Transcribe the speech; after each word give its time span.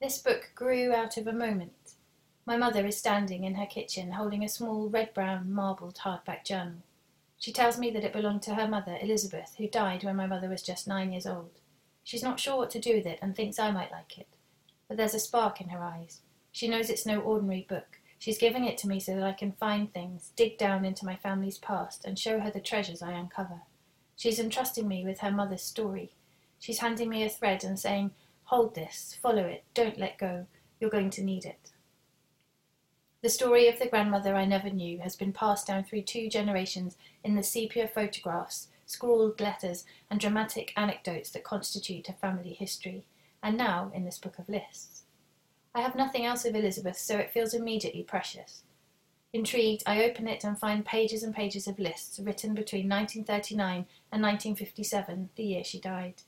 This 0.00 0.16
book 0.16 0.52
grew 0.54 0.94
out 0.94 1.18
of 1.18 1.26
a 1.26 1.32
moment. 1.32 1.92
My 2.46 2.56
mother 2.56 2.86
is 2.86 2.96
standing 2.96 3.44
in 3.44 3.56
her 3.56 3.66
kitchen 3.66 4.12
holding 4.12 4.42
a 4.42 4.48
small 4.48 4.88
red 4.88 5.12
brown 5.12 5.52
marbled 5.52 5.96
hardback 5.96 6.42
journal. 6.42 6.78
She 7.38 7.52
tells 7.52 7.78
me 7.78 7.90
that 7.90 8.04
it 8.04 8.14
belonged 8.14 8.40
to 8.44 8.54
her 8.54 8.66
mother, 8.66 8.96
Elizabeth, 8.98 9.56
who 9.58 9.68
died 9.68 10.02
when 10.02 10.16
my 10.16 10.26
mother 10.26 10.48
was 10.48 10.62
just 10.62 10.88
nine 10.88 11.12
years 11.12 11.26
old. 11.26 11.60
She's 12.02 12.22
not 12.22 12.40
sure 12.40 12.56
what 12.56 12.70
to 12.70 12.80
do 12.80 12.94
with 12.96 13.04
it 13.04 13.18
and 13.20 13.36
thinks 13.36 13.58
I 13.58 13.72
might 13.72 13.92
like 13.92 14.16
it. 14.16 14.28
But 14.88 14.96
there's 14.96 15.12
a 15.12 15.18
spark 15.18 15.60
in 15.60 15.68
her 15.68 15.84
eyes. 15.84 16.20
She 16.50 16.66
knows 16.66 16.88
it's 16.88 17.04
no 17.04 17.20
ordinary 17.20 17.66
book. 17.68 18.00
She's 18.18 18.38
giving 18.38 18.64
it 18.64 18.78
to 18.78 18.88
me 18.88 19.00
so 19.00 19.14
that 19.14 19.24
I 19.24 19.32
can 19.32 19.52
find 19.52 19.92
things, 19.92 20.32
dig 20.34 20.56
down 20.56 20.86
into 20.86 21.04
my 21.04 21.16
family's 21.16 21.58
past, 21.58 22.06
and 22.06 22.18
show 22.18 22.40
her 22.40 22.50
the 22.50 22.58
treasures 22.58 23.02
I 23.02 23.12
uncover. 23.12 23.60
She's 24.16 24.38
entrusting 24.38 24.88
me 24.88 25.04
with 25.04 25.20
her 25.20 25.30
mother's 25.30 25.62
story. 25.62 26.14
She's 26.58 26.78
handing 26.78 27.10
me 27.10 27.22
a 27.22 27.28
thread 27.28 27.64
and 27.64 27.78
saying, 27.78 28.12
Hold 28.50 28.74
this, 28.74 29.16
follow 29.22 29.44
it, 29.44 29.62
don't 29.74 29.96
let 29.96 30.18
go. 30.18 30.44
You're 30.80 30.90
going 30.90 31.10
to 31.10 31.22
need 31.22 31.44
it. 31.44 31.70
The 33.22 33.28
story 33.28 33.68
of 33.68 33.78
the 33.78 33.86
grandmother 33.86 34.34
I 34.34 34.44
never 34.44 34.70
knew 34.70 34.98
has 34.98 35.14
been 35.14 35.32
passed 35.32 35.68
down 35.68 35.84
through 35.84 36.02
two 36.02 36.28
generations 36.28 36.96
in 37.22 37.36
the 37.36 37.44
sepia 37.44 37.86
photographs, 37.86 38.66
scrawled 38.86 39.40
letters, 39.40 39.84
and 40.10 40.18
dramatic 40.18 40.72
anecdotes 40.76 41.30
that 41.30 41.44
constitute 41.44 42.08
her 42.08 42.16
family 42.20 42.52
history, 42.52 43.04
and 43.40 43.56
now 43.56 43.92
in 43.94 44.04
this 44.04 44.18
book 44.18 44.36
of 44.36 44.48
lists. 44.48 45.04
I 45.72 45.82
have 45.82 45.94
nothing 45.94 46.26
else 46.26 46.44
of 46.44 46.56
Elizabeth, 46.56 46.98
so 46.98 47.18
it 47.18 47.30
feels 47.30 47.54
immediately 47.54 48.02
precious. 48.02 48.64
Intrigued, 49.32 49.84
I 49.86 50.02
open 50.02 50.26
it 50.26 50.42
and 50.42 50.58
find 50.58 50.84
pages 50.84 51.22
and 51.22 51.32
pages 51.32 51.68
of 51.68 51.78
lists 51.78 52.18
written 52.18 52.54
between 52.54 52.88
1939 52.88 53.86
and 54.10 54.22
1957, 54.24 55.30
the 55.36 55.44
year 55.44 55.62
she 55.62 55.78
died. 55.78 56.22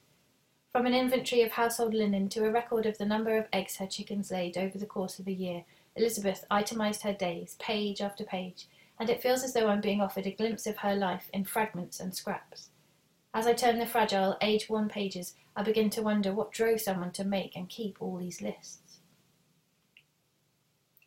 From 0.73 0.87
an 0.87 0.95
inventory 0.95 1.43
of 1.43 1.53
household 1.53 1.93
linen 1.93 2.31
to 2.31 2.47
a 2.47 2.51
record 2.51 2.87
of 2.87 2.97
the 2.97 3.05
number 3.05 3.37
of 3.37 3.47
eggs 3.53 3.77
her 3.77 3.87
chickens 3.87 4.31
laid 4.31 4.57
over 4.57 4.79
the 4.79 4.87
course 4.87 5.19
of 5.19 5.27
a 5.27 5.33
year, 5.33 5.67
Elizabeth 5.97 6.47
itemized 6.51 7.03
her 7.03 7.13
days, 7.13 7.57
page 7.59 8.01
after 8.01 8.25
page, 8.25 8.69
and 8.99 9.11
it 9.11 9.21
feels 9.21 9.45
as 9.45 9.53
though 9.53 9.69
I'm 9.69 9.83
being 9.83 10.01
offered 10.01 10.27
a 10.27 10.31
glimpse 10.31 10.67
of 10.67 10.79
her 10.79 10.95
life 10.95 11.29
in 11.35 11.45
fragments 11.45 12.01
and 12.01 12.17
scraps. 12.17 12.71
As 13.35 13.47
I 13.47 13.53
turn 13.53 13.79
the 13.79 13.87
fragile, 13.87 14.39
age 14.41 14.71
worn 14.71 14.89
pages, 14.89 15.35
I 15.55 15.63
begin 15.63 15.91
to 15.91 16.03
wonder 16.03 16.33
what 16.33 16.53
drove 16.53 16.81
someone 16.81 17.13
to 17.13 17.25
make 17.25 17.55
and 17.55 17.69
keep 17.69 18.01
all 18.01 18.17
these 18.17 18.41
lists. 18.41 19.01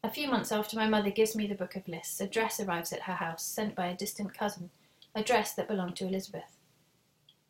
A 0.04 0.12
few 0.12 0.28
months 0.28 0.52
after 0.52 0.78
my 0.78 0.88
mother 0.88 1.10
gives 1.10 1.36
me 1.36 1.48
the 1.48 1.56
book 1.56 1.76
of 1.76 1.88
lists, 1.88 2.22
a 2.22 2.28
dress 2.28 2.60
arrives 2.60 2.94
at 2.94 3.02
her 3.04 3.14
house, 3.14 3.44
sent 3.44 3.74
by 3.74 3.88
a 3.88 3.98
distant 3.98 4.36
cousin, 4.38 4.70
a 5.16 5.24
dress 5.24 5.54
that 5.56 5.68
belonged 5.68 5.96
to 5.96 6.06
Elizabeth. 6.06 6.55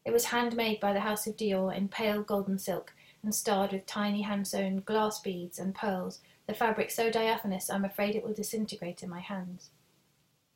It 0.06 0.14
was 0.14 0.25
handmade 0.25 0.80
by 0.80 0.94
the 0.94 1.00
House 1.00 1.25
of 1.25 1.36
Dior 1.36 1.75
in 1.75 1.89
pale 1.89 2.22
golden 2.22 2.59
silk 2.59 2.94
and 3.23 3.34
starred 3.34 3.72
with 3.72 3.88
tiny 3.88 4.22
hand 4.22 4.47
sewn 4.47 4.81
glass 4.81 5.20
beads 5.20 5.58
and 5.58 5.73
pearls, 5.73 6.22
the 6.45 6.53
fabric 6.53 6.92
so 6.92 7.09
diaphanous 7.09 7.72
I'm 7.72 7.84
afraid 7.84 8.16
it 8.16 8.23
will 8.23 8.34
disintegrate 8.34 9.02
in 9.02 9.09
my 9.09 9.20
hands. 9.20 9.72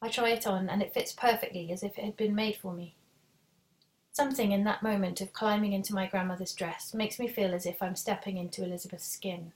I 0.01 0.09
try 0.09 0.29
it 0.29 0.45
on, 0.45 0.69
and 0.69 0.83
it 0.83 0.93
fits 0.93 1.11
perfectly 1.11 1.71
as 1.71 1.81
if 1.81 1.97
it 1.97 2.05
had 2.05 2.15
been 2.15 2.35
made 2.35 2.55
for 2.57 2.73
me. 2.73 2.95
Something 4.11 4.51
in 4.51 4.63
that 4.65 4.83
moment 4.83 5.19
of 5.19 5.33
climbing 5.33 5.73
into 5.73 5.95
my 5.95 6.05
grandmother's 6.05 6.53
dress 6.53 6.93
makes 6.93 7.17
me 7.17 7.27
feel 7.27 7.53
as 7.53 7.65
if 7.65 7.81
I'm 7.81 7.95
stepping 7.95 8.37
into 8.37 8.63
Elizabeth's 8.63 9.07
skin. 9.07 9.51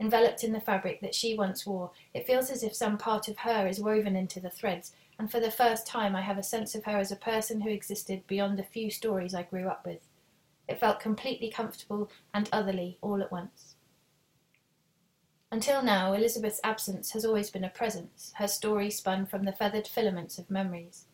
Enveloped 0.00 0.42
in 0.42 0.52
the 0.52 0.60
fabric 0.60 1.00
that 1.02 1.14
she 1.14 1.36
once 1.36 1.64
wore, 1.64 1.92
it 2.14 2.26
feels 2.26 2.50
as 2.50 2.62
if 2.62 2.74
some 2.74 2.98
part 2.98 3.28
of 3.28 3.38
her 3.38 3.68
is 3.68 3.80
woven 3.80 4.16
into 4.16 4.40
the 4.40 4.50
threads 4.50 4.92
and 5.20 5.30
for 5.30 5.38
the 5.38 5.50
first 5.50 5.86
time 5.86 6.16
I 6.16 6.22
have 6.22 6.38
a 6.38 6.42
sense 6.42 6.74
of 6.74 6.84
her 6.84 6.96
as 6.96 7.12
a 7.12 7.16
person 7.16 7.60
who 7.60 7.68
existed 7.68 8.26
beyond 8.26 8.58
the 8.58 8.62
few 8.62 8.90
stories 8.90 9.34
I 9.34 9.42
grew 9.42 9.68
up 9.68 9.84
with. 9.84 9.98
It 10.66 10.80
felt 10.80 10.98
completely 10.98 11.50
comfortable 11.50 12.10
and 12.32 12.48
otherly 12.50 12.96
all 13.02 13.20
at 13.20 13.30
once. 13.30 13.76
Until 15.52 15.82
now, 15.82 16.14
Elizabeth's 16.14 16.62
absence 16.64 17.10
has 17.10 17.26
always 17.26 17.50
been 17.50 17.64
a 17.64 17.68
presence, 17.68 18.32
her 18.36 18.48
story 18.48 18.88
spun 18.88 19.26
from 19.26 19.42
the 19.42 19.52
feathered 19.52 19.86
filaments 19.86 20.38
of 20.38 20.50
memories. 20.50 21.04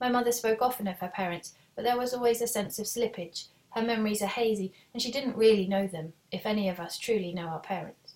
My 0.00 0.10
mother 0.10 0.30
spoke 0.30 0.62
often 0.62 0.86
of 0.86 1.00
her 1.00 1.08
parents, 1.08 1.54
but 1.74 1.82
there 1.82 1.98
was 1.98 2.14
always 2.14 2.40
a 2.40 2.46
sense 2.46 2.78
of 2.78 2.86
slippage. 2.86 3.48
Her 3.70 3.82
memories 3.82 4.22
are 4.22 4.26
hazy, 4.26 4.72
and 4.92 5.02
she 5.02 5.10
didn't 5.10 5.36
really 5.36 5.66
know 5.66 5.88
them, 5.88 6.12
if 6.30 6.46
any 6.46 6.68
of 6.68 6.78
us 6.78 6.98
truly 6.98 7.34
know 7.34 7.48
our 7.48 7.58
parents. 7.58 8.14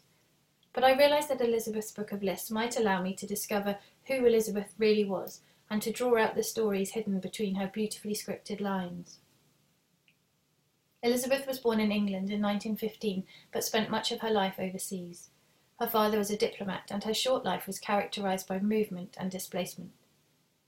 But 0.72 0.84
I 0.84 0.96
realised 0.96 1.28
that 1.30 1.40
Elizabeth's 1.40 1.90
book 1.90 2.12
of 2.12 2.22
lists 2.22 2.50
might 2.50 2.78
allow 2.78 3.02
me 3.02 3.14
to 3.14 3.26
discover 3.26 3.78
who 4.10 4.26
Elizabeth 4.26 4.74
really 4.78 5.04
was 5.04 5.40
and 5.70 5.80
to 5.82 5.92
draw 5.92 6.18
out 6.18 6.34
the 6.34 6.42
stories 6.42 6.90
hidden 6.90 7.20
between 7.20 7.54
her 7.54 7.68
beautifully 7.68 8.14
scripted 8.14 8.60
lines. 8.60 9.18
Elizabeth 11.02 11.46
was 11.46 11.60
born 11.60 11.80
in 11.80 11.92
England 11.92 12.30
in 12.30 12.42
1915 12.42 13.24
but 13.52 13.64
spent 13.64 13.90
much 13.90 14.12
of 14.12 14.20
her 14.20 14.30
life 14.30 14.56
overseas. 14.58 15.30
Her 15.78 15.86
father 15.86 16.18
was 16.18 16.30
a 16.30 16.36
diplomat 16.36 16.90
and 16.90 17.04
her 17.04 17.14
short 17.14 17.44
life 17.44 17.66
was 17.66 17.78
characterized 17.78 18.46
by 18.46 18.58
movement 18.58 19.16
and 19.18 19.30
displacement. 19.30 19.92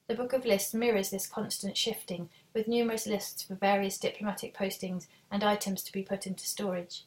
The 0.08 0.14
Book 0.14 0.32
of 0.32 0.44
Lists 0.44 0.74
mirrors 0.74 1.10
this 1.10 1.26
constant 1.26 1.76
shifting, 1.76 2.28
with 2.52 2.66
numerous 2.68 3.06
lists 3.06 3.42
for 3.42 3.54
various 3.54 3.98
diplomatic 3.98 4.54
postings 4.54 5.06
and 5.30 5.44
items 5.44 5.82
to 5.84 5.92
be 5.92 6.02
put 6.02 6.26
into 6.26 6.44
storage. 6.44 7.04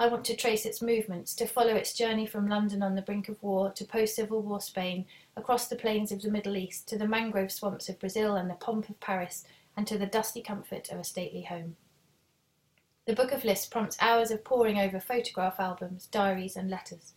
I 0.00 0.06
want 0.06 0.24
to 0.24 0.34
trace 0.34 0.64
its 0.64 0.80
movements, 0.80 1.34
to 1.34 1.46
follow 1.46 1.74
its 1.74 1.92
journey 1.92 2.24
from 2.24 2.48
London 2.48 2.82
on 2.82 2.94
the 2.94 3.02
brink 3.02 3.28
of 3.28 3.42
war 3.42 3.70
to 3.72 3.84
post 3.84 4.16
Civil 4.16 4.40
War 4.40 4.58
Spain, 4.58 5.04
across 5.36 5.68
the 5.68 5.76
plains 5.76 6.10
of 6.10 6.22
the 6.22 6.30
Middle 6.30 6.56
East, 6.56 6.88
to 6.88 6.96
the 6.96 7.06
mangrove 7.06 7.52
swamps 7.52 7.90
of 7.90 7.98
Brazil 7.98 8.34
and 8.34 8.48
the 8.48 8.54
pomp 8.54 8.88
of 8.88 8.98
Paris, 8.98 9.44
and 9.76 9.86
to 9.86 9.98
the 9.98 10.06
dusty 10.06 10.40
comfort 10.40 10.90
of 10.90 11.00
a 11.00 11.04
stately 11.04 11.42
home. 11.42 11.76
The 13.04 13.14
Book 13.14 13.30
of 13.30 13.44
Lists 13.44 13.66
prompts 13.66 13.98
hours 14.00 14.30
of 14.30 14.42
poring 14.42 14.78
over 14.78 15.00
photograph 15.00 15.60
albums, 15.60 16.06
diaries, 16.06 16.56
and 16.56 16.70
letters. 16.70 17.12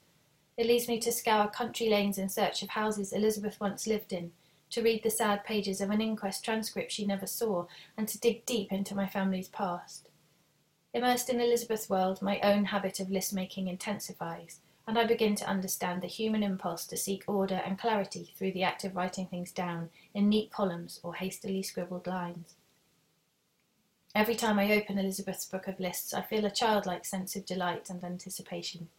It 0.58 0.68
leads 0.68 0.90
me 0.90 1.00
to 1.00 1.12
scour 1.14 1.48
country 1.48 1.88
lanes 1.88 2.18
in 2.18 2.28
search 2.28 2.64
of 2.64 2.70
houses 2.72 3.14
Elizabeth 3.14 3.62
once 3.62 3.88
lived 3.88 4.12
in, 4.12 4.34
to 4.72 4.82
read 4.82 5.04
the 5.04 5.10
sad 5.10 5.46
pages 5.46 5.80
of 5.80 5.90
an 5.90 6.02
inquest 6.02 6.44
transcript 6.44 6.92
she 6.92 7.06
never 7.06 7.28
saw, 7.28 7.66
and 7.96 8.10
to 8.10 8.20
dig 8.20 8.46
deep 8.46 8.74
into 8.74 8.94
my 8.94 9.08
family's 9.08 9.48
past. 9.48 10.10
Immersed 10.96 11.30
in 11.30 11.42
Elizabeth's 11.42 11.90
world, 11.90 12.22
my 12.22 12.40
own 12.42 12.66
habit 12.66 13.00
of 13.00 13.10
list 13.10 13.34
making 13.34 13.68
intensifies, 13.68 14.60
and 14.86 15.00
I 15.00 15.06
begin 15.06 15.34
to 15.36 15.48
understand 15.48 16.04
the 16.04 16.08
human 16.08 16.44
impulse 16.44 16.86
to 16.86 16.98
seek 16.98 17.24
order 17.28 17.56
and 17.66 17.80
clarity 17.80 18.32
through 18.38 18.52
the 18.52 18.62
act 18.62 18.84
of 18.84 18.96
writing 18.96 19.26
things 19.26 19.52
down 19.52 19.90
in 20.14 20.30
neat 20.30 20.52
columns 20.52 21.00
or 21.02 21.16
hastily 21.16 21.64
scribbled 21.64 22.06
lines. 22.06 22.56
Every 24.14 24.36
time 24.36 24.60
I 24.60 24.72
open 24.72 25.00
Elizabeth's 25.00 25.46
book 25.46 25.68
of 25.68 25.80
lists, 25.80 26.14
I 26.14 26.22
feel 26.22 26.46
a 26.46 26.52
childlike 26.52 27.06
sense 27.06 27.36
of 27.36 27.48
delight 27.48 27.90
and 27.90 28.04
anticipation. 28.04 28.90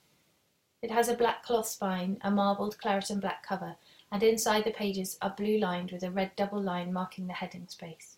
It 0.82 0.90
has 0.90 1.08
a 1.08 1.14
black 1.14 1.44
cloth 1.44 1.68
spine, 1.68 2.18
a 2.22 2.30
marbled 2.32 2.76
claret 2.78 3.08
and 3.10 3.20
black 3.20 3.46
cover, 3.46 3.76
and 4.10 4.20
inside 4.24 4.64
the 4.64 4.72
pages 4.72 5.16
are 5.22 5.30
blue 5.30 5.58
lined 5.58 5.92
with 5.92 6.02
a 6.02 6.10
red 6.10 6.32
double 6.34 6.60
line 6.60 6.92
marking 6.92 7.28
the 7.28 7.34
heading 7.34 7.68
space. 7.68 8.13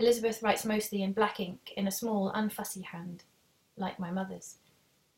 Elizabeth 0.00 0.42
writes 0.42 0.64
mostly 0.64 1.02
in 1.02 1.12
black 1.12 1.38
ink 1.40 1.74
in 1.76 1.86
a 1.86 1.90
small, 1.90 2.32
unfussy 2.32 2.82
hand, 2.82 3.22
like 3.76 4.00
my 4.00 4.10
mother's. 4.10 4.56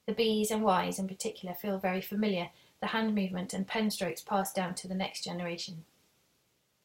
The 0.09 0.13
B's 0.13 0.51
and 0.51 0.65
Y's 0.65 0.99
in 0.99 1.07
particular 1.07 1.55
feel 1.55 1.79
very 1.79 2.01
familiar, 2.01 2.51
the 2.81 2.89
hand 2.89 3.15
movement 3.15 3.55
and 3.55 3.65
pen 3.65 3.93
strokes 3.93 4.23
passed 4.23 4.57
down 4.57 4.75
to 4.75 4.89
the 4.89 4.97
next 4.97 5.23
generation. 5.23 5.85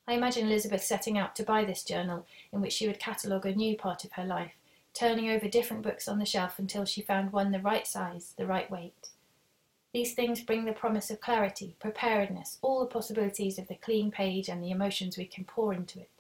I 0.07 0.13
imagine 0.13 0.46
Elizabeth 0.46 0.84
setting 0.84 1.18
out 1.18 1.36
to 1.38 1.44
buy 1.44 1.66
this 1.66 1.84
journal 1.84 2.28
in 2.53 2.62
which 2.62 2.74
she 2.74 2.86
would 2.86 3.00
catalogue 3.00 3.47
a 3.47 3.56
new 3.56 3.75
part 3.75 4.06
of 4.06 4.12
her 4.12 4.25
life, 4.25 4.53
turning 4.94 5.31
over 5.31 5.47
different 5.47 5.81
books 5.81 6.07
on 6.07 6.19
the 6.19 6.25
shelf 6.25 6.59
until 6.59 6.86
she 6.86 7.02
found 7.02 7.34
one 7.34 7.52
the 7.52 7.59
right 7.59 7.88
size, 7.88 8.36
the 8.38 8.46
right 8.46 8.69
weight. 8.69 9.09
These 9.91 10.13
things 10.13 10.44
bring 10.44 10.66
the 10.66 10.72
promise 10.72 11.09
of 11.09 11.19
clarity, 11.19 11.75
preparedness, 11.80 12.59
all 12.62 12.80
the 12.80 12.86
possibilities 12.86 13.57
of 13.57 13.68
the 13.68 13.74
clean 13.74 14.12
page 14.12 14.50
and 14.50 14.63
the 14.63 14.69
emotions 14.69 15.18
we 15.18 15.25
can 15.25 15.46
pour 15.46 15.74
into 15.74 16.00
it. 16.00 16.16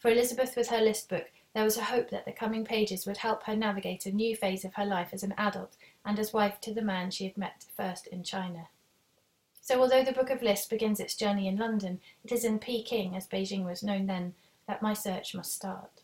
For 0.00 0.10
Elizabeth, 0.10 0.56
with 0.56 0.68
her 0.68 0.80
list 0.80 1.10
book, 1.10 1.30
there 1.54 1.62
was 1.62 1.76
a 1.76 1.84
hope 1.84 2.08
that 2.08 2.24
the 2.24 2.32
coming 2.32 2.64
pages 2.64 3.04
would 3.06 3.18
help 3.18 3.42
her 3.42 3.54
navigate 3.54 4.06
a 4.06 4.10
new 4.10 4.34
phase 4.34 4.64
of 4.64 4.74
her 4.74 4.84
life 4.86 5.10
as 5.12 5.22
an 5.22 5.34
adult 5.36 5.76
and 6.06 6.18
as 6.18 6.32
wife 6.32 6.58
to 6.62 6.72
the 6.72 6.80
man 6.80 7.10
she 7.10 7.24
had 7.24 7.36
met 7.36 7.66
first 7.76 8.06
in 8.06 8.24
China. 8.24 8.68
So, 9.60 9.78
although 9.78 10.02
the 10.02 10.12
Book 10.12 10.30
of 10.30 10.40
Lists 10.40 10.66
begins 10.66 11.00
its 11.00 11.14
journey 11.14 11.46
in 11.46 11.58
London, 11.58 12.00
it 12.24 12.32
is 12.32 12.46
in 12.46 12.58
Peking, 12.58 13.14
as 13.14 13.28
Beijing 13.28 13.66
was 13.66 13.82
known 13.82 14.06
then, 14.06 14.34
that 14.66 14.80
my 14.80 14.94
search 14.94 15.34
must 15.34 15.54
start. 15.54 16.00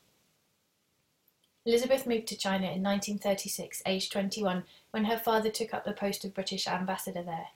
Elizabeth 1.64 2.06
moved 2.06 2.26
to 2.28 2.36
China 2.36 2.66
in 2.66 2.82
1936, 2.82 3.82
aged 3.86 4.12
21, 4.12 4.64
when 4.90 5.06
her 5.06 5.18
father 5.18 5.50
took 5.50 5.72
up 5.72 5.86
the 5.86 5.92
post 5.92 6.22
of 6.22 6.34
British 6.34 6.68
ambassador 6.68 7.22
there. 7.22 7.48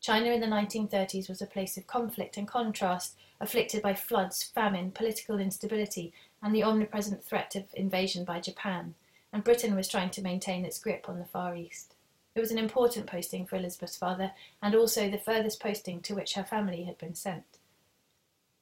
China 0.00 0.30
in 0.30 0.40
the 0.40 0.46
1930s 0.46 1.28
was 1.28 1.42
a 1.42 1.46
place 1.46 1.76
of 1.76 1.86
conflict 1.86 2.38
and 2.38 2.48
contrast, 2.48 3.16
afflicted 3.38 3.82
by 3.82 3.92
floods, 3.92 4.42
famine, 4.42 4.90
political 4.90 5.38
instability, 5.38 6.12
and 6.42 6.54
the 6.54 6.62
omnipresent 6.62 7.22
threat 7.22 7.54
of 7.54 7.64
invasion 7.74 8.24
by 8.24 8.40
Japan, 8.40 8.94
and 9.32 9.44
Britain 9.44 9.74
was 9.74 9.88
trying 9.88 10.10
to 10.10 10.22
maintain 10.22 10.64
its 10.64 10.78
grip 10.78 11.06
on 11.08 11.18
the 11.18 11.26
Far 11.26 11.54
East. 11.54 11.94
It 12.34 12.40
was 12.40 12.50
an 12.50 12.58
important 12.58 13.06
posting 13.06 13.44
for 13.44 13.56
Elizabeth's 13.56 13.96
father, 13.96 14.32
and 14.62 14.74
also 14.74 15.10
the 15.10 15.18
furthest 15.18 15.60
posting 15.60 16.00
to 16.00 16.14
which 16.14 16.34
her 16.34 16.44
family 16.44 16.84
had 16.84 16.96
been 16.96 17.14
sent. 17.14 17.58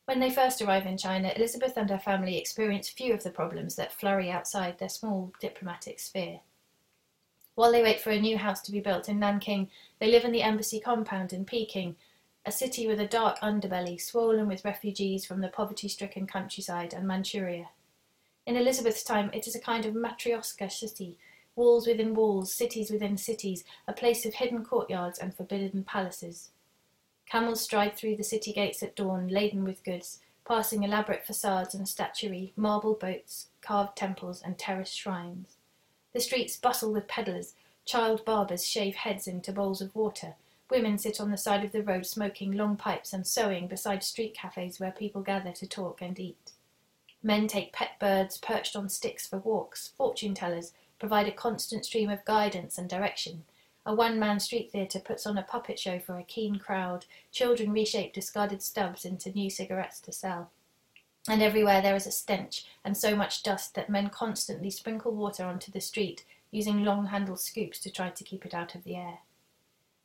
When 0.07 0.21
they 0.21 0.31
first 0.31 0.61
arrive 0.61 0.87
in 0.87 0.97
China, 0.97 1.33
Elizabeth 1.37 1.77
and 1.77 1.89
her 1.91 1.99
family 1.99 2.39
experience 2.39 2.89
few 2.89 3.13
of 3.13 3.23
the 3.23 3.31
problems 3.31 3.77
that 3.77 3.93
flurry 3.93 4.31
outside 4.31 4.79
their 4.79 4.89
small 4.89 5.33
diplomatic 5.39 6.01
sphere. 6.01 6.41
While 7.59 7.73
they 7.73 7.83
wait 7.83 8.01
for 8.01 8.11
a 8.11 8.21
new 8.21 8.39
house 8.39 8.61
to 8.63 8.71
be 8.71 8.79
built 8.79 9.09
in 9.09 9.19
Nanking, 9.19 9.69
they 9.99 10.07
live 10.07 10.25
in 10.25 10.31
the 10.31 10.43
embassy 10.43 10.79
compound 10.79 11.33
in 11.33 11.45
Peking, 11.45 11.97
a 12.47 12.53
city 12.53 12.87
with 12.87 13.01
a 13.01 13.09
dark 13.09 13.41
underbelly 13.41 14.01
swollen 14.01 14.47
with 14.47 14.65
refugees 14.65 15.27
from 15.27 15.41
the 15.41 15.49
poverty 15.49 15.89
stricken 15.89 16.29
countryside 16.29 16.95
and 16.95 17.05
Manchuria. 17.05 17.71
In 18.47 18.55
Elizabeth's 18.55 19.03
time, 19.03 19.29
it 19.35 19.49
is 19.49 19.57
a 19.57 19.61
kind 19.61 19.87
of 19.87 19.95
matryoshka 19.95 20.71
city, 20.71 21.19
walls 21.57 21.89
within 21.89 22.15
walls, 22.15 22.55
cities 22.55 22.93
within 22.93 23.17
cities, 23.17 23.65
a 23.89 23.93
place 23.93 24.25
of 24.25 24.35
hidden 24.35 24.65
courtyards 24.65 25.19
and 25.19 25.35
forbidden 25.35 25.83
palaces. 25.83 26.51
Camels 27.27 27.61
stride 27.61 27.97
through 27.97 28.15
the 28.15 28.23
city 28.23 28.53
gates 28.53 28.85
at 28.85 28.95
dawn, 28.95 29.27
laden 29.27 29.65
with 29.65 29.83
goods, 29.83 30.21
passing 30.47 30.85
elaborate 30.85 31.27
facades 31.27 31.75
and 31.75 31.89
statuary, 31.89 32.53
marble 32.55 32.95
boats, 32.95 33.49
carved 33.63 33.97
temples, 33.97 34.41
and 34.43 34.57
terraced 34.59 34.97
shrines. 34.97 35.58
The 36.19 36.25
streets 36.25 36.57
bustle 36.57 36.93
with 36.93 37.07
peddlers, 37.07 37.55
child 37.85 38.25
barbers 38.25 38.67
shave 38.67 38.97
heads 38.97 39.29
into 39.29 39.53
bowls 39.53 39.81
of 39.81 39.95
water, 39.95 40.35
women 40.69 40.99
sit 40.99 41.21
on 41.21 41.31
the 41.31 41.37
side 41.37 41.63
of 41.65 41.71
the 41.71 41.85
road 41.85 42.07
smoking 42.07 42.51
long 42.51 42.77
pipes 42.77 43.13
and 43.13 43.25
sewing 43.25 43.69
beside 43.69 44.03
street 44.03 44.35
cafes 44.35 44.81
where 44.81 44.91
people 44.91 45.23
gather 45.23 45.53
to 45.53 45.67
talk 45.69 46.03
and 46.03 46.19
eat. 46.19 46.51
Men 47.23 47.47
take 47.47 47.73
pet 47.73 48.01
birds 48.01 48.37
perched 48.37 48.75
on 48.75 48.89
sticks 48.89 49.29
for 49.29 49.39
walks, 49.39 49.93
fortune 49.97 50.35
tellers 50.35 50.73
provide 50.99 51.29
a 51.29 51.31
constant 51.31 51.85
stream 51.85 52.11
of 52.11 52.25
guidance 52.25 52.79
and 52.79 52.89
direction, 52.91 53.45
a 53.87 53.95
one 53.95 54.19
man 54.19 54.41
street 54.41 54.73
theatre 54.73 54.99
puts 54.99 55.25
on 55.25 55.39
a 55.39 55.45
puppet 55.45 55.79
show 55.79 56.01
for 56.01 56.19
a 56.19 56.25
keen 56.25 56.57
crowd. 56.57 57.07
Children 57.31 57.73
reshape 57.73 58.13
discarded 58.13 58.61
stubs 58.61 59.05
into 59.05 59.31
new 59.31 59.51
cigarettes 59.51 60.01
to 60.01 60.11
sell. 60.11 60.51
And 61.29 61.43
everywhere 61.43 61.83
there 61.83 61.95
is 61.95 62.07
a 62.07 62.11
stench 62.11 62.65
and 62.85 62.97
so 62.97 63.15
much 63.15 63.43
dust 63.43 63.75
that 63.75 63.91
men 63.91 64.09
constantly 64.09 64.71
sprinkle 64.71 65.13
water 65.13 65.45
onto 65.45 65.71
the 65.71 65.81
street, 65.81 66.25
using 66.51 66.85
long 66.85 67.07
handled 67.07 67.41
scoops 67.41 67.79
to 67.81 67.91
try 67.91 68.09
to 68.09 68.25
keep 68.25 68.47
it 68.47 68.55
out 68.55 68.75
of 68.75 68.85
the 68.85 68.97
air. 68.97 69.19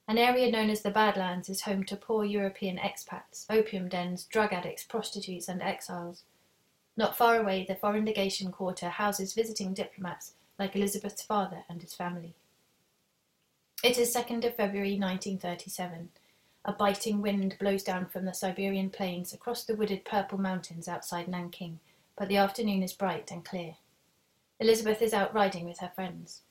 An 0.05 0.17
area 0.17 0.51
known 0.51 0.69
as 0.69 0.81
the 0.81 0.91
Badlands 0.91 1.47
is 1.47 1.61
home 1.61 1.85
to 1.85 1.95
poor 1.95 2.25
European 2.25 2.77
expats, 2.77 3.45
opium 3.49 3.87
dens, 3.87 4.25
drug 4.25 4.51
addicts, 4.51 4.83
prostitutes, 4.83 5.47
and 5.47 5.61
exiles. 5.61 6.23
Not 6.97 7.15
far 7.15 7.37
away, 7.37 7.65
the 7.65 7.75
Foreign 7.75 8.05
Legation 8.05 8.51
Quarter 8.51 8.89
houses 8.89 9.33
visiting 9.33 9.73
diplomats 9.73 10.33
like 10.59 10.75
Elizabeth's 10.75 11.23
father 11.23 11.63
and 11.69 11.81
his 11.81 11.93
family. 11.93 12.35
It 13.81 13.97
is 13.97 14.13
2nd 14.13 14.45
of 14.45 14.55
February 14.55 14.97
1937. 14.99 16.09
A 16.65 16.71
biting 16.71 17.21
wind 17.21 17.57
blows 17.60 17.83
down 17.83 18.06
from 18.06 18.25
the 18.25 18.33
Siberian 18.33 18.89
plains 18.89 19.33
across 19.33 19.65
the 19.65 19.75
wooded 19.75 20.06
purple 20.06 20.38
mountains 20.38 20.88
outside 20.88 21.27
Nanking, 21.27 21.80
but 22.15 22.30
the 22.30 22.38
afternoon 22.38 22.81
is 22.81 22.94
bright 22.94 23.31
and 23.31 23.44
clear. 23.44 23.75
Elizabeth 24.60 25.01
is 25.01 25.13
out 25.13 25.33
riding 25.33 25.65
with 25.65 25.80
her 25.80 25.92
friends. 25.94 26.42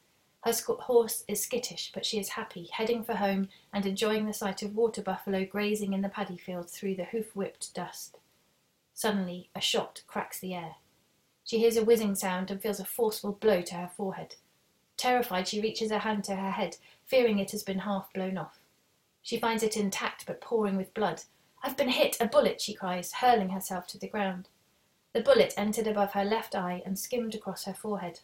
Her 0.43 0.53
horse 0.81 1.25
is 1.29 1.43
skittish, 1.43 1.93
but 1.95 2.05
she 2.05 2.19
is 2.19 2.31
happy, 2.31 2.69
heading 2.73 3.05
for 3.05 3.15
home 3.15 3.49
and 3.73 3.87
enjoying 3.87 4.27
the 4.27 4.35
sight 4.35 4.63
of 4.63 4.75
water 4.75 5.01
buffalo 5.01 5.47
grazing 5.47 5.93
in 5.93 6.03
the 6.03 6.09
paddy 6.09 6.37
fields 6.37 6.77
through 6.77 6.97
the 6.97 7.05
hoof 7.05 7.35
whipped 7.35 7.73
dust. 7.75 8.19
Suddenly, 8.93 9.49
a 9.55 9.61
shot 9.61 10.03
cracks 10.07 10.41
the 10.41 10.53
air. 10.53 10.77
She 11.45 11.59
hears 11.59 11.77
a 11.77 11.85
whizzing 11.85 12.17
sound 12.17 12.51
and 12.51 12.61
feels 12.61 12.81
a 12.81 12.85
forceful 12.85 13.33
blow 13.33 13.63
to 13.63 13.75
her 13.77 13.91
forehead. 13.97 14.35
Terrified, 14.97 15.49
she 15.49 15.61
reaches 15.61 15.91
her 15.91 16.01
hand 16.01 16.25
to 16.25 16.37
her 16.37 16.51
head, 16.51 16.77
fearing 17.07 17.39
it 17.39 17.53
has 17.53 17.63
been 17.63 17.81
half 17.81 18.13
blown 18.13 18.37
off. 18.37 18.62
She 19.23 19.39
finds 19.39 19.63
it 19.63 19.77
intact 19.77 20.27
but 20.27 20.41
pouring 20.41 20.77
with 20.77 20.95
blood. 20.95 21.23
I've 21.63 21.77
been 21.77 21.91
hit! 21.91 22.17
A 22.21 22.27
bullet! 22.27 22.61
she 22.61 22.75
cries, 22.75 23.13
hurling 23.13 23.51
herself 23.51 23.87
to 23.89 23.99
the 23.99 24.09
ground. 24.09 24.49
The 25.13 25.21
bullet 25.21 25.55
entered 25.57 25.87
above 25.87 26.13
her 26.13 26.25
left 26.25 26.55
eye 26.55 26.83
and 26.85 26.99
skimmed 26.99 27.35
across 27.35 27.65
her 27.65 27.75
forehead. 27.75 28.21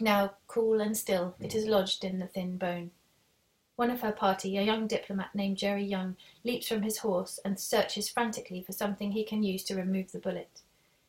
Now, 0.00 0.34
cool 0.48 0.80
and 0.80 0.96
still, 0.96 1.34
it 1.40 1.54
is 1.54 1.64
lodged 1.64 2.04
in 2.04 2.18
the 2.18 2.26
thin 2.26 2.58
bone. 2.58 2.90
One 3.76 3.90
of 3.90 4.02
her 4.02 4.12
party, 4.12 4.58
a 4.58 4.62
young 4.62 4.86
diplomat 4.86 5.34
named 5.34 5.56
Jerry 5.56 5.84
Young, 5.84 6.16
leaps 6.44 6.68
from 6.68 6.82
his 6.82 6.98
horse 6.98 7.40
and 7.44 7.58
searches 7.58 8.08
frantically 8.10 8.62
for 8.62 8.72
something 8.72 9.12
he 9.12 9.24
can 9.24 9.42
use 9.42 9.64
to 9.64 9.76
remove 9.76 10.12
the 10.12 10.18
bullet. 10.18 10.60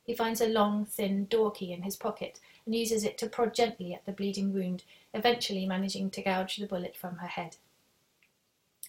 He 0.06 0.16
finds 0.16 0.42
a 0.42 0.48
long, 0.48 0.86
thin 0.86 1.26
door 1.26 1.52
key 1.52 1.74
in 1.74 1.84
his 1.84 1.96
pocket 1.96 2.40
and 2.66 2.74
uses 2.74 3.04
it 3.04 3.18
to 3.18 3.28
prod 3.28 3.54
gently 3.54 3.94
at 3.94 4.06
the 4.06 4.12
bleeding 4.12 4.54
wound, 4.54 4.84
eventually 5.14 5.66
managing 5.66 6.10
to 6.12 6.22
gouge 6.22 6.58
the 6.58 6.68
bullet 6.68 6.96
from 6.96 7.18
her 7.18 7.28
head. 7.28 7.58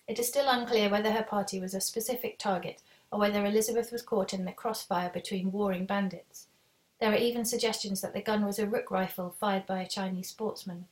It 0.06 0.19
is 0.19 0.29
still 0.29 0.49
unclear 0.49 0.91
whether 0.91 1.12
her 1.12 1.23
party 1.23 1.61
was 1.61 1.75
a 1.75 1.81
specific 1.81 2.39
target 2.39 2.83
or 3.11 3.19
whether 3.19 3.45
Elizabeth 3.45 3.91
was 3.91 4.03
caught 4.03 4.35
in 4.35 4.45
the 4.45 4.53
crossfire 4.53 5.09
between 5.09 5.53
warring 5.53 5.87
bandits. 5.87 6.49
There 7.01 7.11
are 7.11 7.17
even 7.17 7.45
suggestions 7.45 8.01
that 8.01 8.12
the 8.12 8.23
gun 8.23 8.45
was 8.45 8.59
a 8.59 8.67
rook 8.67 8.91
rifle 8.91 9.35
fired 9.39 9.67
by 9.67 9.81
a 9.81 9.89
Chinese 9.89 10.29
sportsman. 10.29 10.87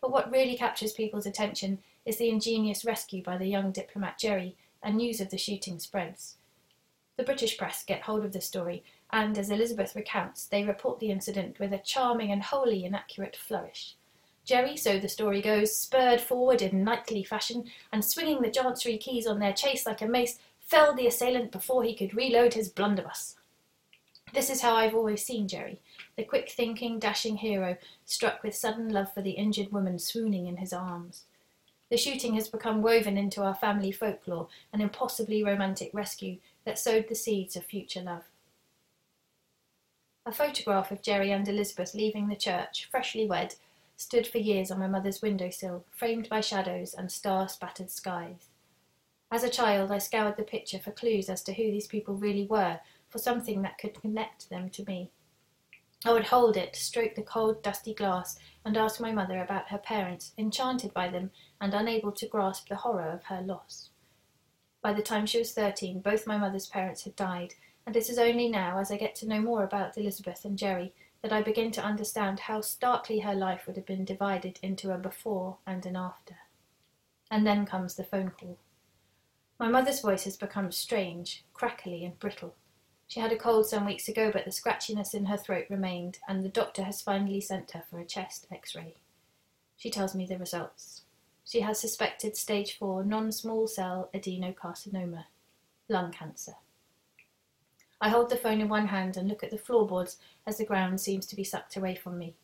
But 0.00 0.12
what 0.12 0.30
really 0.30 0.56
captures 0.56 0.92
people's 0.92 1.26
attention 1.26 1.78
is 2.04 2.18
the 2.18 2.28
ingenious 2.28 2.84
rescue 2.84 3.22
by 3.22 3.38
the 3.38 3.46
young 3.46 3.72
diplomat 3.72 4.18
Jerry, 4.18 4.56
and 4.82 4.96
news 4.96 5.20
of 5.20 5.30
the 5.30 5.38
shooting 5.38 5.78
spreads. 5.78 6.36
The 7.16 7.24
British 7.24 7.56
press 7.56 7.82
get 7.82 8.02
hold 8.02 8.24
of 8.24 8.32
the 8.32 8.40
story 8.40 8.84
and, 9.10 9.38
as 9.38 9.48
Elizabeth 9.48 9.96
recounts, 9.96 10.44
they 10.44 10.64
report 10.64 10.98
the 10.98 11.10
incident 11.10 11.58
with 11.58 11.72
a 11.72 11.78
charming 11.78 12.30
and 12.30 12.42
wholly 12.42 12.84
inaccurate 12.84 13.36
flourish. 13.36 13.96
Jerry, 14.44 14.76
so 14.76 14.98
the 14.98 15.08
story 15.08 15.40
goes, 15.40 15.76
spurred 15.76 16.20
forward 16.20 16.60
in 16.60 16.84
knightly 16.84 17.24
fashion, 17.24 17.64
and 17.92 18.04
swinging 18.04 18.42
the 18.42 18.50
chancery 18.50 18.98
keys 18.98 19.26
on 19.26 19.38
their 19.38 19.52
chase 19.52 19.86
like 19.86 20.02
a 20.02 20.06
mace, 20.06 20.38
felled 20.60 20.96
the 20.96 21.06
assailant 21.06 21.50
before 21.50 21.82
he 21.82 21.94
could 21.94 22.14
reload 22.14 22.54
his 22.54 22.68
blunderbuss. 22.68 23.36
This 24.34 24.50
is 24.50 24.60
how 24.60 24.74
I've 24.74 24.94
always 24.94 25.24
seen 25.24 25.46
Jerry, 25.46 25.80
the 26.16 26.24
quick 26.24 26.50
thinking, 26.50 26.98
dashing 26.98 27.36
hero, 27.36 27.76
struck 28.04 28.42
with 28.42 28.54
sudden 28.54 28.88
love 28.88 29.12
for 29.14 29.22
the 29.22 29.32
injured 29.32 29.72
woman 29.72 29.98
swooning 29.98 30.46
in 30.46 30.56
his 30.56 30.72
arms. 30.72 31.24
The 31.90 31.96
shooting 31.96 32.34
has 32.34 32.48
become 32.48 32.82
woven 32.82 33.16
into 33.16 33.42
our 33.42 33.54
family 33.54 33.92
folklore, 33.92 34.48
an 34.72 34.80
impossibly 34.80 35.44
romantic 35.44 35.90
rescue 35.92 36.38
that 36.64 36.78
sowed 36.78 37.08
the 37.08 37.14
seeds 37.14 37.54
of 37.56 37.64
future 37.64 38.02
love. 38.02 38.24
A 40.26 40.32
photograph 40.32 40.90
of 40.90 41.02
Jerry 41.02 41.30
and 41.30 41.46
Elizabeth 41.46 41.94
leaving 41.94 42.28
the 42.28 42.34
church, 42.34 42.88
freshly 42.90 43.26
wed, 43.26 43.54
stood 43.96 44.26
for 44.26 44.38
years 44.38 44.70
on 44.70 44.78
my 44.78 44.86
mother's 44.86 45.22
window 45.22 45.50
sill, 45.50 45.84
framed 45.90 46.28
by 46.28 46.40
shadows 46.40 46.94
and 46.94 47.10
star 47.10 47.48
spattered 47.48 47.90
skies. 47.90 48.48
As 49.30 49.42
a 49.42 49.50
child, 49.50 49.90
I 49.90 49.98
scoured 49.98 50.36
the 50.36 50.42
picture 50.42 50.78
for 50.78 50.92
clues 50.92 51.28
as 51.28 51.42
to 51.44 51.52
who 51.52 51.64
these 51.64 51.86
people 51.86 52.14
really 52.14 52.46
were, 52.46 52.80
for 53.08 53.18
something 53.18 53.62
that 53.62 53.78
could 53.78 54.00
connect 54.00 54.50
them 54.50 54.70
to 54.70 54.84
me. 54.84 55.10
I 56.04 56.12
would 56.12 56.26
hold 56.26 56.56
it, 56.56 56.76
stroke 56.76 57.14
the 57.14 57.22
cold, 57.22 57.62
dusty 57.62 57.94
glass, 57.94 58.38
and 58.64 58.76
ask 58.76 59.00
my 59.00 59.10
mother 59.10 59.40
about 59.40 59.70
her 59.70 59.78
parents, 59.78 60.32
enchanted 60.36 60.92
by 60.92 61.08
them 61.08 61.30
and 61.60 61.72
unable 61.72 62.12
to 62.12 62.28
grasp 62.28 62.68
the 62.68 62.76
horror 62.76 63.08
of 63.10 63.24
her 63.24 63.40
loss. 63.40 63.90
By 64.82 64.92
the 64.92 65.02
time 65.02 65.24
she 65.24 65.38
was 65.38 65.52
thirteen, 65.52 66.00
both 66.00 66.26
my 66.26 66.36
mother's 66.36 66.66
parents 66.66 67.04
had 67.04 67.16
died, 67.16 67.54
and 67.86 67.96
it 67.96 68.10
is 68.10 68.18
only 68.18 68.48
now, 68.48 68.78
as 68.78 68.90
I 68.90 68.98
get 68.98 69.14
to 69.16 69.28
know 69.28 69.40
more 69.40 69.64
about 69.64 69.96
Elizabeth 69.96 70.44
and 70.44 70.58
Jerry, 70.58 70.92
that 71.24 71.32
I 71.32 71.40
begin 71.40 71.70
to 71.70 71.82
understand 71.82 72.38
how 72.38 72.60
starkly 72.60 73.20
her 73.20 73.34
life 73.34 73.66
would 73.66 73.76
have 73.76 73.86
been 73.86 74.04
divided 74.04 74.58
into 74.62 74.92
a 74.92 74.98
before 74.98 75.56
and 75.66 75.86
an 75.86 75.96
after. 75.96 76.36
And 77.30 77.46
then 77.46 77.64
comes 77.64 77.94
the 77.94 78.04
phone 78.04 78.28
call. 78.38 78.58
My 79.58 79.68
mother's 79.68 80.02
voice 80.02 80.24
has 80.24 80.36
become 80.36 80.70
strange, 80.70 81.42
crackly, 81.54 82.04
and 82.04 82.18
brittle. 82.18 82.54
She 83.06 83.20
had 83.20 83.32
a 83.32 83.38
cold 83.38 83.66
some 83.66 83.86
weeks 83.86 84.06
ago, 84.06 84.30
but 84.30 84.44
the 84.44 84.50
scratchiness 84.50 85.14
in 85.14 85.24
her 85.24 85.38
throat 85.38 85.64
remained, 85.70 86.18
and 86.28 86.44
the 86.44 86.50
doctor 86.50 86.82
has 86.82 87.00
finally 87.00 87.40
sent 87.40 87.70
her 87.70 87.84
for 87.88 87.98
a 87.98 88.04
chest 88.04 88.46
x 88.52 88.74
ray. 88.74 88.96
She 89.78 89.88
tells 89.88 90.14
me 90.14 90.26
the 90.26 90.36
results. 90.36 91.04
She 91.42 91.60
has 91.60 91.80
suspected 91.80 92.36
stage 92.36 92.76
4 92.76 93.02
non 93.02 93.32
small 93.32 93.66
cell 93.66 94.10
adenocarcinoma, 94.12 95.24
lung 95.88 96.12
cancer. 96.12 96.56
I 98.04 98.10
hold 98.10 98.28
the 98.28 98.36
phone 98.36 98.60
in 98.60 98.68
one 98.68 98.88
hand 98.88 99.16
and 99.16 99.26
look 99.26 99.42
at 99.42 99.50
the 99.50 99.56
floorboards 99.56 100.18
as 100.46 100.58
the 100.58 100.66
ground 100.66 101.00
seems 101.00 101.24
to 101.24 101.34
be 101.34 101.42
sucked 101.42 101.74
away 101.74 101.94
from 101.94 102.18
me. 102.18 102.34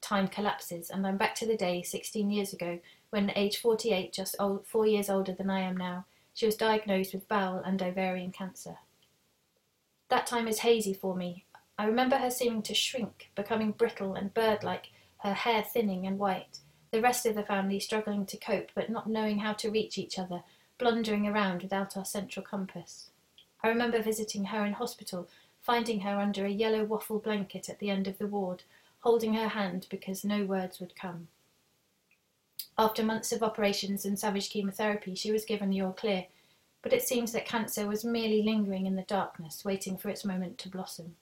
Time 0.00 0.26
collapses, 0.26 0.90
and 0.90 1.06
I'm 1.06 1.18
back 1.18 1.36
to 1.36 1.46
the 1.46 1.56
day 1.56 1.82
16 1.82 2.32
years 2.32 2.52
ago 2.52 2.80
when, 3.10 3.30
age 3.36 3.58
48, 3.58 4.12
just 4.12 4.34
old, 4.40 4.66
four 4.66 4.88
years 4.88 5.08
older 5.08 5.32
than 5.32 5.50
I 5.50 5.60
am 5.60 5.76
now, 5.76 6.06
she 6.34 6.46
was 6.46 6.56
diagnosed 6.56 7.14
with 7.14 7.28
bowel 7.28 7.62
and 7.64 7.80
ovarian 7.80 8.32
cancer. 8.32 8.78
That 10.08 10.26
time 10.26 10.48
is 10.48 10.58
hazy 10.58 10.94
for 10.94 11.14
me. 11.14 11.44
I 11.78 11.84
remember 11.84 12.16
her 12.16 12.28
seeming 12.28 12.62
to 12.62 12.74
shrink, 12.74 13.30
becoming 13.36 13.70
brittle 13.70 14.14
and 14.14 14.34
bird 14.34 14.64
like, 14.64 14.90
her 15.18 15.34
hair 15.34 15.62
thinning 15.62 16.08
and 16.08 16.18
white, 16.18 16.58
the 16.90 17.00
rest 17.00 17.24
of 17.24 17.36
the 17.36 17.44
family 17.44 17.78
struggling 17.78 18.26
to 18.26 18.36
cope 18.36 18.72
but 18.74 18.90
not 18.90 19.08
knowing 19.08 19.38
how 19.38 19.52
to 19.52 19.70
reach 19.70 19.96
each 19.96 20.18
other, 20.18 20.42
blundering 20.76 21.28
around 21.28 21.62
without 21.62 21.96
our 21.96 22.04
central 22.04 22.44
compass. 22.44 23.10
I 23.64 23.68
remember 23.68 24.02
visiting 24.02 24.44
her 24.44 24.66
in 24.66 24.74
hospital, 24.74 25.26
finding 25.62 26.00
her 26.00 26.20
under 26.20 26.44
a 26.44 26.50
yellow 26.50 26.84
waffle 26.84 27.18
blanket 27.18 27.70
at 27.70 27.78
the 27.78 27.88
end 27.88 28.06
of 28.06 28.18
the 28.18 28.26
ward, 28.26 28.62
holding 29.00 29.32
her 29.32 29.48
hand 29.48 29.86
because 29.88 30.22
no 30.22 30.44
words 30.44 30.80
would 30.80 30.94
come. 30.94 31.28
After 32.76 33.02
months 33.02 33.32
of 33.32 33.42
operations 33.42 34.04
and 34.04 34.18
savage 34.18 34.50
chemotherapy, 34.50 35.14
she 35.14 35.32
was 35.32 35.46
given 35.46 35.70
the 35.70 35.80
all 35.80 35.94
clear, 35.94 36.26
but 36.82 36.92
it 36.92 37.04
seems 37.04 37.32
that 37.32 37.46
cancer 37.46 37.86
was 37.86 38.04
merely 38.04 38.42
lingering 38.42 38.84
in 38.84 38.96
the 38.96 39.02
darkness, 39.02 39.64
waiting 39.64 39.96
for 39.96 40.10
its 40.10 40.26
moment 40.26 40.58
to 40.58 40.68
blossom. 40.68 41.16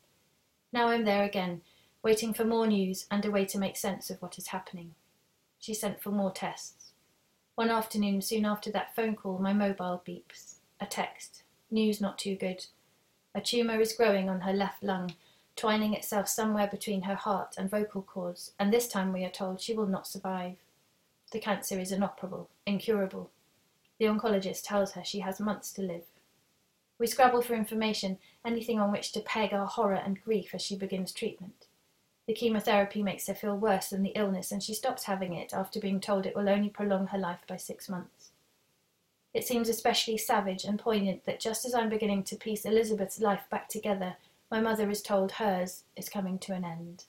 Now 0.73 0.89
I'm 0.89 1.05
there 1.05 1.23
again, 1.23 1.63
waiting 2.03 2.35
for 2.35 2.45
more 2.45 2.67
news 2.67 3.07
and 3.09 3.25
a 3.25 3.31
way 3.31 3.45
to 3.45 3.59
make 3.59 3.77
sense 3.77 4.11
of 4.11 4.21
what 4.21 4.37
is 4.37 4.49
happening. 4.49 4.97
She 5.61 5.75
sent 5.75 6.03
for 6.03 6.11
more 6.11 6.33
tests. 6.33 6.91
One 7.55 7.71
afternoon, 7.71 8.21
soon 8.21 8.45
after 8.45 8.73
that 8.73 8.97
phone 8.97 9.15
call, 9.15 9.39
my 9.39 9.53
mobile 9.53 10.03
beeps. 10.05 10.55
A 10.81 10.87
text. 10.87 11.45
News 11.73 12.03
not 12.03 12.19
too 12.19 12.37
good. 12.37 12.67
A 13.35 13.41
tumour 13.41 13.81
is 13.81 13.95
growing 13.95 14.29
on 14.29 14.43
her 14.43 14.53
left 14.53 14.83
lung, 14.83 15.15
twining 15.57 15.95
itself 15.95 16.29
somewhere 16.29 16.67
between 16.67 17.03
her 17.03 17.15
heart 17.15 17.55
and 17.57 17.71
vocal 17.71 18.03
cords, 18.03 18.53
and 18.59 18.71
this 18.71 18.87
time 18.87 19.11
we 19.11 19.25
are 19.25 19.31
told 19.31 19.59
she 19.59 19.73
will 19.73 19.87
not 19.87 20.07
survive. 20.07 20.57
The 21.31 21.41
cancer 21.41 21.81
is 21.81 21.91
inoperable, 21.91 22.51
incurable. 22.67 23.31
The 23.99 24.05
oncologist 24.05 24.65
tells 24.65 24.93
her 24.93 25.03
she 25.03 25.21
has 25.21 25.41
months 25.41 25.73
to 25.73 25.83
live. 25.83 26.05
We 26.99 27.07
scrabble 27.07 27.41
for 27.41 27.55
information, 27.55 28.19
anything 28.45 28.79
on 28.79 28.93
which 28.93 29.13
to 29.13 29.21
peg 29.21 29.55
our 29.55 29.67
horror 29.67 29.95
and 29.95 30.23
grief 30.23 30.55
as 30.55 30.61
she 30.61 30.77
begins 30.77 31.11
treatment. 31.11 31.69
The 32.27 32.35
chemotherapy 32.35 33.03
makes 33.03 33.29
her 33.29 33.35
feel 33.35 33.57
worse 33.57 33.89
than 33.89 34.03
the 34.03 34.11
illness, 34.15 34.53
and 34.53 34.63
she 34.63 34.75
stops 34.75 35.05
having 35.05 35.33
it 35.33 35.55
after 35.55 35.81
being 35.81 36.01
told 36.01 36.27
it 36.27 36.37
will 36.37 36.51
only 36.51 36.69
prolong 36.69 37.07
her 37.07 37.19
life 37.19 37.47
by 37.49 37.57
six 37.57 37.89
months. 37.89 38.32
It 39.35 39.47
seems 39.47 39.69
especially 39.69 40.19
savage 40.19 40.65
and 40.65 40.79
poignant 40.79 41.25
that 41.25 41.41
just 41.41 41.65
as 41.65 41.75
I'm 41.75 41.89
beginning 41.89 42.25
to 42.25 42.37
piece 42.37 42.65
Elizabeth's 42.65 43.21
life 43.21 43.45
back 43.51 43.69
together, 43.69 44.17
my 44.51 44.61
mother 44.61 44.91
is 44.91 45.01
told 45.01 45.33
hers 45.33 45.85
is 45.97 46.09
coming 46.09 46.39
to 46.41 46.53
an 46.53 46.65
end. 46.65 47.05